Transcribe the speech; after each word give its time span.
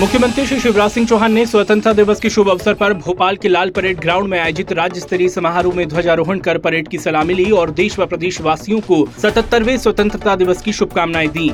मुख्यमंत्री 0.00 0.44
श्री 0.46 0.58
शिवराज 0.60 0.90
सिंह 0.90 1.06
चौहान 1.06 1.32
ने 1.32 1.44
स्वतंत्रता 1.46 1.92
दिवस 1.92 2.20
के 2.20 2.28
शुभ 2.30 2.48
अवसर 2.48 2.74
पर 2.74 2.92
भोपाल 2.96 3.36
के 3.36 3.48
लाल 3.48 3.70
परेड 3.70 3.98
ग्राउंड 4.00 4.28
में 4.28 4.38
आयोजित 4.38 4.72
राज्य 4.72 5.00
स्तरीय 5.00 5.28
समारोह 5.28 5.74
में 5.76 5.86
ध्वजारोहण 5.88 6.38
कर 6.38 6.58
परेड 6.58 6.88
की 6.88 6.98
सलामी 6.98 7.34
ली 7.34 7.50
और 7.50 7.70
देश 7.70 7.98
व 7.98 8.06
प्रदेश 8.06 8.40
वासियों 8.40 8.80
को 8.80 9.04
सतहत्तरवे 9.18 9.76
स्वतंत्रता 9.78 10.36
दिवस 10.36 10.62
की 10.62 10.72
शुभकामनाएँ 10.72 11.28
दी। 11.28 11.50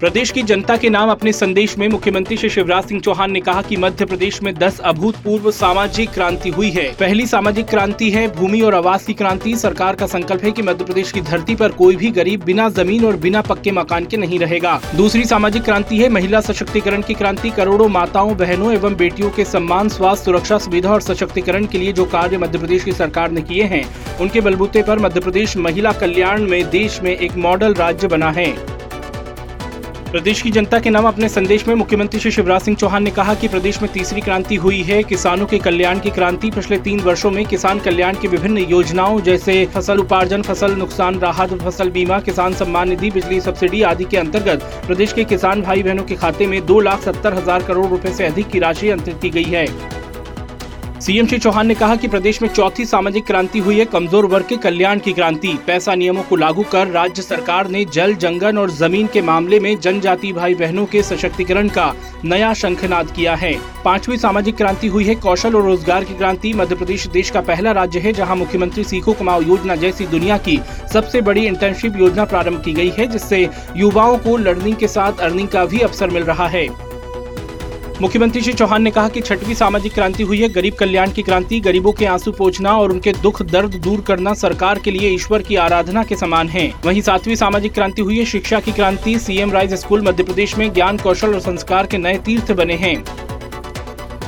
प्रदेश 0.00 0.30
की 0.30 0.42
जनता 0.42 0.76
के 0.76 0.88
नाम 0.90 1.10
अपने 1.10 1.32
संदेश 1.32 1.76
में 1.78 1.86
मुख्यमंत्री 1.88 2.36
श्री 2.36 2.48
शिवराज 2.48 2.84
सिंह 2.84 3.00
चौहान 3.00 3.30
ने 3.30 3.40
कहा 3.40 3.62
कि 3.62 3.76
मध्य 3.76 4.04
प्रदेश 4.04 4.42
में 4.42 4.54
10 4.54 4.78
अभूतपूर्व 4.80 5.50
सामाजिक 5.50 6.10
क्रांति 6.10 6.50
हुई 6.50 6.70
है। 6.70 6.84
पहली 6.90 7.26
सामाजिक 7.26 7.66
क्रांति 7.66 8.10
है 8.10 8.26
भूमि 8.36 8.60
और 8.60 8.74
आवास 8.74 9.06
की 9.06 9.14
क्रांति। 9.14 9.56
सरकार 9.56 9.96
का 9.96 10.06
संकल्प 10.06 10.44
है 10.44 10.50
कि 10.50 10.62
मध्य 10.62 10.84
प्रदेश 10.84 11.12
की 11.12 11.20
धरती 11.20 11.54
पर 11.54 11.72
कोई 11.72 11.96
भी 11.96 12.10
गरीब 12.10 12.44
बिना 12.44 12.68
ज़मीन 12.68 13.04
और 13.04 13.16
बिना 13.16 13.40
पक्के 13.40 13.70
मकान 13.70 14.04
के 14.04 14.16
नहीं 14.16 14.38
रहेगा। 14.38 14.80
दूसरी 14.96 15.24
सामाजिक 15.24 15.62
क्रांति 15.62 15.98
है 15.98 16.08
महिला 16.08 16.40
सशक्तिकरण 16.40 17.02
की 17.02 17.14
क्रांति। 17.14 17.50
करोड़ों 17.50 17.88
माताओं, 17.88 18.36
बहनों 18.36 18.72
एवं 18.72 18.96
बेटियों 18.96 19.30
के 19.30 19.44
सम्मान, 19.44 19.88
स्वास्थ्य, 19.88 20.24
सुरक्षा, 20.24 20.58
सुविधा 20.58 20.92
और 20.92 21.00
सशक्तिकरण 21.00 21.66
के 21.66 21.78
लिए 21.78 21.92
जो 21.92 22.04
कार्य 22.04 22.38
मध्य 22.38 22.58
प्रदेश 22.58 22.84
की 22.84 22.92
सरकार 22.92 23.30
ने 23.30 23.42
किए 23.42 23.64
हैं, 23.64 23.84
उनके 24.20 24.40
बलबूते 24.40 24.82
पर 24.82 24.98
मध्य 24.98 25.20
प्रदेश 25.20 25.56
महिला 25.56 25.92
कल्याण 25.92 26.48
में 26.48 26.70
देश 26.70 27.02
में 27.02 27.16
एक 27.16 27.36
मॉडल 27.36 27.74
राज्य 27.74 28.08
बना 28.08 28.30
है। 28.30 28.77
प्रदेश 30.10 30.40
की 30.42 30.50
जनता 30.50 30.78
के 30.78 30.90
नाम 30.90 31.06
अपने 31.06 31.28
संदेश 31.28 31.66
में 31.68 31.74
मुख्यमंत्री 31.74 32.20
श्री 32.20 32.30
शिवराज 32.30 32.62
सिंह 32.62 32.76
चौहान 32.76 33.02
ने 33.02 33.10
कहा 33.10 33.34
कि 33.34 33.48
प्रदेश 33.48 33.80
में 33.82 33.90
तीसरी 33.92 34.20
क्रांति 34.20 34.54
हुई 34.56 34.80
है। 34.82 35.02
किसानों 35.02 35.46
के 35.46 35.58
कल्याण 35.58 35.98
की 36.00 36.10
क्रांति 36.10 36.50
पिछले 36.50 36.78
तीन 36.78 37.00
वर्षों 37.00 37.30
में 37.30 37.44
किसान 37.44 37.80
कल्याण 37.80 38.16
की 38.16 38.28
विभिन्न 38.28 38.58
योजनाओं 38.60 39.20
जैसे 39.20 39.64
फ़सल 39.74 39.98
उपार्जन, 39.98 40.42
फ़सल 40.42 40.76
नुकसान 40.76 41.18
राहत, 41.18 41.52
फ़सल 41.54 41.90
बीमा, 41.90 42.20
किसान 42.20 42.54
सम्मान 42.54 42.88
निधि, 42.88 43.10
बिजली 43.10 43.40
सब्सिडी 43.40 43.82
आदि 43.82 44.04
के 44.04 44.16
अंतर्गत 44.16 44.62
प्रदेश 44.86 45.12
के 45.12 45.24
किसान 45.26 45.62
भाई 45.62 45.82
बहनों 45.82 46.04
के 46.04 46.16
खाते 46.16 46.46
में 46.46 46.64
दो 46.66 46.80
लाख 46.80 47.02
सत्तर 47.02 47.34
हज़ार 47.34 47.62
करोड़ 47.62 47.86
रूपए 47.86 48.08
ऐसी 48.08 48.24
अधिक 48.24 48.48
की 48.48 48.58
राशि 48.58 48.90
अंतरित 48.90 49.20
की 49.22 49.30
गई 49.30 49.44
है। 49.44 49.66
सीएम 51.00 51.26
श्री 51.26 51.38
चौहान 51.38 51.66
ने 51.66 51.74
कहा 51.74 51.96
कि 51.96 52.08
प्रदेश 52.08 52.40
में 52.42 52.48
चौथी 52.48 52.84
सामाजिक 52.84 53.24
क्रांति 53.26 53.58
हुई 53.58 53.78
है, 53.78 53.84
कमज़ोर 53.84 54.26
वर्ग 54.26 54.46
के 54.46 54.56
कल्याण 54.56 54.98
की 54.98 55.12
क्रांति। 55.12 55.52
पैसा 55.66 55.94
नियमों 55.94 56.22
को 56.22 56.36
लागू 56.36 56.62
कर 56.72 56.88
राज्य 56.88 57.22
सरकार 57.22 57.68
ने 57.68 57.84
जल, 57.86 58.14
जंगल 58.14 58.58
और 58.58 58.70
ज़मीन 58.70 59.06
के 59.06 59.22
मामले 59.22 59.60
में 59.60 59.78
जनजाति 59.78 60.32
भाई 60.32 60.54
बहनों 60.54 60.86
के 60.86 61.02
सशक्तिकरण 61.02 61.68
का 61.68 61.92
नया 62.24 62.52
शंखनाद 62.54 63.10
किया 63.10 63.34
है। 63.34 63.52
पांचवी 63.84 64.16
सामाजिक 64.16 64.56
क्रांति 64.56 64.86
हुई 64.86 65.04
है, 65.04 65.14
कौशल 65.16 65.56
और 65.56 65.64
रोज़गार 65.64 66.04
की 66.04 66.14
क्रांति। 66.14 66.52
मध्य 66.52 66.74
प्रदेश 66.74 67.06
देश 67.08 67.30
का 67.30 67.40
पहला 67.42 67.72
राज्य 67.72 67.98
है, 67.98 68.12
जहाँ 68.12 68.36
मुख्यमंत्री 68.36 68.84
सीखो 68.84 69.12
कमाओ 69.12 69.42
योजना 69.42 69.76
जैसी 69.76 70.06
दुनिया 70.08 70.38
की 70.38 70.60
सबसे 70.92 71.20
बड़ी 71.20 71.46
इंटर्नशिप 71.46 71.96
योजना 71.96 72.24
प्रारंभ 72.24 72.62
की 72.64 72.72
गई 72.72 72.90
है, 72.90 73.06
जिससे 73.06 73.48
युवाओं 73.76 74.18
को 74.18 74.36
लर्निंग 74.38 74.76
के 74.76 74.88
साथ 74.88 75.20
अर्निंग 75.20 75.48
का 75.48 75.64
भी 75.64 75.80
अवसर 75.80 76.10
मिल 76.10 76.22
रहा 76.24 76.48
है। 76.48 76.66
मुख्यमंत्री 78.00 78.40
श्री 78.40 78.52
चौहान 78.52 78.82
ने 78.82 78.90
कहा 78.90 79.08
कि 79.08 79.20
छठवीं 79.20 79.54
सामाजिक 79.54 79.92
क्रांति 79.94 80.22
हुई 80.22 80.40
है। 80.40 80.48
गरीब 80.48 80.74
कल्याण 80.74 81.10
की 81.10 81.22
क्रांति, 81.22 81.58
गरीबों 81.60 81.92
के 81.92 82.06
आँसू 82.06 82.32
पोछना 82.32 82.72
और 82.72 82.92
उनके 82.92 83.12
दुख, 83.12 83.42
दर्द 83.42 83.74
दूर 83.74 84.00
करना 84.00 84.34
सरकार 84.34 84.78
के 84.78 84.90
लिए 84.90 85.08
ईश्वर 85.10 85.42
की 85.42 85.56
आराधना 85.56 86.04
के 86.04 86.16
समान 86.16 86.48
है। 86.48 86.72
वहीं 86.84 87.00
सातवीं 87.00 87.34
सामाजिक 87.34 87.72
क्रांति 87.74 88.02
हुई 88.02 88.18
है। 88.18 88.24
शिक्षा 88.24 88.60
की 88.60 88.72
क्रांति, 88.72 89.18
CM 89.18 89.52
rise 89.52 89.74
school 89.74 90.02
Madhya 90.02 90.22
Pradesh 90.22 90.56
में 90.58 90.72
ज्ञान, 90.74 90.98
कौशल 90.98 91.34
और 91.34 91.40
संस्कार 91.40 91.86
के 91.86 91.98
नए 91.98 92.18
तीर्थ 92.18 92.52
बने 92.52 92.74
हैं। 92.76 93.02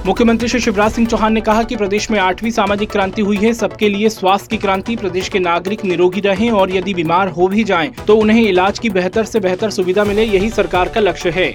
मुख्यमंत्री 0.07 0.49
श्री 0.49 0.61
शिवराज 0.61 0.93
सिंह 0.93 1.07
चौहान 1.07 1.33
ने 1.33 1.41
कहा 1.41 1.63
कि 1.63 1.77
प्रदेश 1.77 2.11
में 2.11 2.19
आठवीं 2.19 2.51
सामाजिक 2.51 2.91
क्रांति 2.91 3.23
हुई 3.23 3.37
है। 3.37 3.53
सबके 3.55 3.89
लिए 3.89 4.09
स्वास्थ्य 4.09 4.49
की 4.51 4.57
क्रांति, 4.57 4.97
प्रदेश 4.97 5.29
के 5.29 5.39
नागरिक 5.39 5.85
निरोगी 5.85 6.21
रहें 6.21 6.51
और 6.51 6.77
यदि 6.77 6.95
बीमार 6.95 7.29
हो 7.29 7.49
भी 7.49 7.65
जाएँ 7.65 7.91
तो 8.07 8.17
उन्हें 8.17 8.43
इलाज 8.43 8.79
की 8.79 8.91
बेहतर 8.91 9.25
से 9.25 9.41
बेहतर 9.41 9.71
सुविधा 9.71 10.05
मिले, 10.05 10.25
यही 10.25 10.51
सरकार 10.51 10.89
का 10.89 11.01
लक्ष्य 11.01 11.31
है। 11.31 11.55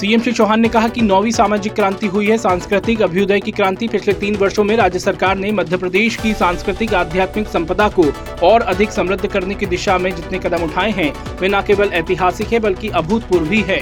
सीएम 0.00 0.20
श्री 0.20 0.32
चौहान 0.32 0.60
ने 0.60 0.68
कहा 0.68 0.88
कि 0.88 1.00
नौवीं 1.00 1.30
सामाजिक 1.30 1.72
क्रांति 1.72 2.06
हुई 2.06 2.26
है, 2.26 2.36
सांस्कृतिक 2.38 3.02
अभ्युदय 3.02 3.40
की 3.40 3.50
क्रांति 3.50 3.88
पिछले 3.88 4.12
तीन 4.12 4.36
वर्षों 4.36 4.62
में 4.64 4.74
राज्य 4.76 4.98
सरकार 4.98 5.36
ने 5.36 5.50
मध्य 5.52 5.76
प्रदेश 5.76 6.16
की 6.16 6.32
सांस्कृतिक, 6.34 6.94
आध्यात्मिक 6.94 7.48
संपदा 7.48 7.88
को 7.88 8.04
और 8.42 8.62
अधिक 8.62 8.90
समृद्ध 8.90 9.26
करने 9.26 9.54
की 9.54 9.66
दिशा 9.66 9.98
में 9.98 10.14
जितने 10.16 10.38
कदम 10.38 10.64
उठाए 10.64 10.90
हैं, 10.90 11.12
वे 11.40 11.48
न 11.48 11.60
केवल 11.62 11.92
ऐतिहासिक 11.92 12.52
है, 12.52 12.58
बल्कि 12.58 12.88
अभूतपूर्व 12.88 13.46
भी 13.46 13.60
है। 13.60 13.78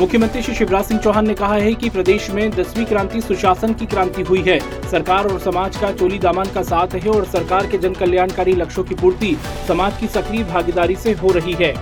मुख्यमंत्री 0.00 0.42
श्री 0.42 0.54
शिवराज 0.54 0.84
सिंह 0.84 1.00
चौहान 1.00 1.26
ने 1.26 1.34
कहा 1.34 1.54
है 1.54 1.74
कि 1.74 1.90
प्रदेश 1.90 2.30
में 2.30 2.50
दसवीं 2.50 2.84
क्रांति 2.86 3.20
सुशासन 3.20 3.74
की 3.74 3.86
क्रांति 3.86 4.22
हुई 4.22 4.42
है। 4.42 4.58
सरकार 4.90 5.26
और 5.26 5.38
समाज 5.40 5.76
का 5.76 5.92
चोली 5.92 6.18
दामन 6.18 6.52
का 6.54 6.62
साथ 6.62 6.94
है 6.94 7.10
और 7.10 7.24
सरकार 7.28 7.66
के 7.66 7.78
जन 7.78 7.94
कल्याणकारी 7.94 8.52
लक्ष्यों 8.54 8.84
की 8.84 8.94
पूर्ति 8.94 9.36
समाज 9.68 10.00
की 10.00 10.06
सक्रिय 10.08 10.44
भागीदारी 10.44 10.96
से 10.96 11.12
हो 11.12 11.32
रही 11.32 11.56
है। 11.60 11.74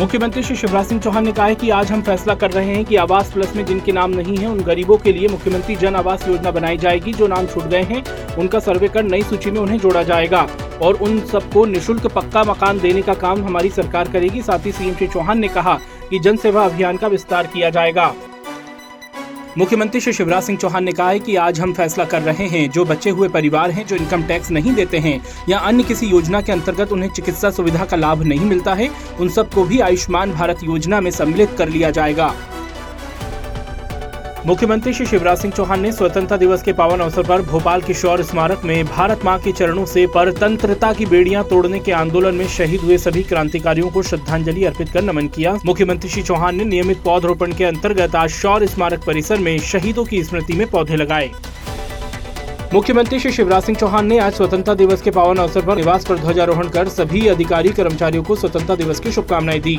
मुख्यमंत्री 0.00 0.42
श्री 0.42 0.56
शिवराज 0.56 0.86
सिंह 0.86 1.00
चौहान 1.00 1.24
ने 1.24 1.32
कहा 1.32 1.46
है 1.46 1.54
कि 1.54 1.70
आज 1.70 1.92
हम 1.92 2.00
फैसला 2.02 2.34
कर 2.34 2.50
रहे 2.50 2.74
हैं 2.74 2.84
कि 2.84 2.96
आवास 2.96 3.32
प्लस 3.32 3.56
में 3.56 3.64
जिनके 3.66 3.92
नाम 3.92 4.10
नहीं 4.10 4.36
है, 4.36 4.46
उन 4.46 4.60
गरीबों 4.60 4.96
के 4.98 5.12
लिए 5.12 5.28
मुख्यमंत्री 5.28 5.76
जन 5.76 5.96
आवास 5.96 6.28
योजना 6.28 6.50
बनाई 6.50 6.76
जाएगी, 6.76 7.12
जो 7.12 7.26
नाम 7.26 7.46
छूट 7.46 7.64
गए 7.64 7.82
हैं। 7.82 8.02
उनका 8.36 8.58
सर्वे 8.58 8.88
कर 8.88 9.02
नई 9.02 9.22
सूची 9.22 9.50
में 9.50 9.60
उन्हें 9.60 9.78
जोड़ा 9.78 10.02
जाएगा। 10.02 10.48
और 10.82 10.94
उन 10.94 11.20
सबको 11.20 11.64
निशुल्क 11.64 12.06
पक्का 12.06 12.44
मकान 12.44 12.80
देने 12.80 13.02
का 13.02 13.14
काम 13.14 13.44
हमारी 13.44 13.68
सरकार 13.68 14.08
करेगी। 14.08 14.42
साथ 14.42 14.66
ही 14.66 14.72
सीएम 14.72 14.94
श्री 14.94 15.06
चौहान 15.06 15.38
ने 15.38 15.48
कहा 15.48 15.78
कि 16.10 16.18
जन 16.18 16.36
सेवा 16.36 16.64
अभियान 16.64 16.96
का 16.96 17.06
विस्तार 17.06 17.46
किया 17.46 17.70
जाएगा। 17.70 18.14
मुख्यमंत्री 19.58 20.00
श्री 20.00 20.12
शिवराज 20.12 20.42
सिंह 20.42 20.58
चौहान 20.58 20.84
ने 20.84 20.92
कहा 20.92 21.10
है 21.10 21.18
कि 21.18 21.36
आज 21.36 21.60
हम 21.60 21.72
फैसला 21.72 22.04
कर 22.04 22.22
रहे 22.22 22.46
हैं, 22.46 22.70
जो 22.70 22.84
बचे 22.84 23.10
हुए 23.10 23.28
परिवार 23.28 23.70
हैं, 23.70 23.86
जो 23.86 23.96
इनकम 23.96 24.22
टैक्स 24.22 24.50
नहीं 24.50 24.74
देते 24.74 24.98
हैं, 24.98 25.24
या 25.48 25.58
अन्य 25.58 25.82
किसी 25.82 26.06
योजना 26.06 26.40
के 26.40 26.52
अंतर्गत 26.52 26.92
उन्हें 26.92 27.10
चिकित्सा 27.10 27.50
सुविधा 27.50 27.84
का 27.84 27.96
लाभ 27.96 28.22
नहीं 28.22 28.46
मिलता 28.46 28.74
है, 28.74 28.90
उन 29.20 29.28
सबको 29.28 29.64
भी 29.64 29.80
आयुष्मान 29.80 30.32
भारत 30.32 30.62
योजना 30.64 31.00
में 31.00 31.10
सम्मिलित 31.10 31.50
कर 31.58 31.68
लिया 31.68 31.90
जाएगा। 31.90 32.34
मुख्यमंत्री 34.46 34.92
श्री 34.92 35.04
शिवराज 35.06 35.38
सिंह 35.38 35.52
चौहान 35.54 35.80
ने 35.80 35.90
स्वतंत्रता 35.92 36.36
दिवस 36.36 36.62
के 36.62 36.72
पावन 36.72 37.00
अवसर 37.00 37.22
पर 37.26 37.42
भोपाल 37.42 37.82
के 37.82 37.94
शौर्य 37.94 38.22
स्मारक 38.22 38.64
में 38.64 38.84
भारत 38.86 39.24
माँ 39.24 39.38
के 39.38 39.52
चरणों 39.52 39.84
से 39.86 40.06
परतंत्रता 40.06 40.92
की 40.92 41.06
बेड़ियाँ 41.06 41.44
तोड़ने 41.44 41.78
के 41.78 41.92
आंदोलन 41.92 42.34
में 42.34 42.46
शहीद 42.46 42.80
हुए 42.80 42.98
सभी 42.98 43.22
क्रांतिकारियों 43.22 43.90
को 43.90 44.02
श्रद्धांजलि 44.02 44.64
अर्पित 44.64 44.88
कर 44.88 45.02
नमन 45.02 45.28
किया। 45.28 45.56
मुख्यमंत्री 45.66 46.10
श्री 46.10 46.22
चौहान 46.22 46.56
ने 46.56 46.64
नियमित 46.64 47.02
पौधरोपण 47.04 47.52
के 47.52 47.64
अंतर्गत 47.64 48.16
आज 48.16 48.30
शौर्य 48.30 48.66
स्मारक 48.66 49.04
परिसर 49.06 49.38
में 49.38 49.58
शहीदों 49.62 50.04
की 50.04 50.22
स्मृति 50.24 50.52
में 50.52 50.66
पौधे 50.70 50.96
लगाए। 50.96 51.30
मुख्यमंत्री 52.74 53.18
श्री 53.20 53.32
शिवराज 53.32 53.62
सिंह 53.62 53.78
चौहान 53.78 54.06
ने 54.06 54.18
आज 54.18 54.32
स्वतंत्रता 54.32 54.74
दिवस 54.74 55.02
के 55.02 55.10
पावन 55.10 55.36
अवसर 55.36 55.66
पर 55.66 55.76
निवास 55.76 56.04
पर 56.04 56.18
ध्वजारोहण 56.18 56.68
कर 56.68 56.88
सभी 56.90 57.26
अधिकारी 57.28 57.68
कर्मचारियों 57.72 58.22
को 58.24 58.36
स्वतंत्रता 58.36 58.74
दिवस 58.74 59.00
की 59.00 59.12
शुभकामनाएँ 59.12 59.60
दी। 59.60 59.78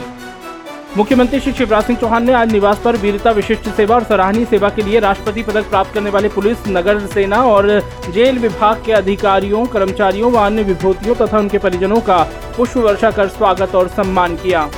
मुख्यमंत्री 0.98 1.40
श्री 1.40 1.52
शिवराज 1.54 1.84
सिंह 1.84 1.98
चौहान 2.00 2.24
ने 2.26 2.34
आज 2.34 2.52
निवास 2.52 2.80
पर 2.80 2.96
वीरता 2.98 3.32
विशिष्ट 3.32 3.68
सेवा 3.70 3.96
और 3.96 4.04
सराहनीय 4.04 4.46
सेवा 4.46 4.70
के 4.70 4.82
लिए 4.82 5.00
राष्ट्रपति 5.00 5.44
पदक 5.44 5.70
प्राप्त 5.70 5.94
करने 5.94 6.10
वाले 6.10 6.30
पुलिस, 6.30 6.58
नगर 6.68 7.00
सेना 7.08 7.42
और 7.44 7.68
जेल 8.10 8.40
विभाग 8.40 8.84
के 8.86 8.92
अधिकारियों, 8.92 9.66
कर्मचारियों 9.66 10.32
व 10.32 10.46
अन्य 10.46 10.64
विभूतियों 10.64 11.16
तथा 11.16 11.40
उनके 11.40 11.58
परिजनों 11.58 12.00
का 12.02 12.22
पुष्प 12.58 12.78
वर्षा 12.78 13.12
कर 13.12 13.28
स्वागत 13.28 13.76
और 13.76 13.88
सम्मान 13.88 14.36
किया। 14.36 14.70